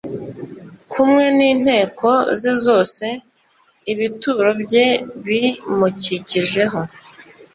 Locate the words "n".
1.37-1.39